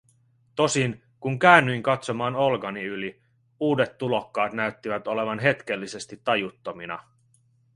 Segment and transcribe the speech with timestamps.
[0.55, 3.21] Tosin, kun käännyin katsomaan olkani yli,
[3.59, 7.03] uudet tulokkaat näyttivät olevan hetkellisesti tajuttomina.